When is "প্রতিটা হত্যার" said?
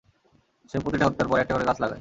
0.79-1.27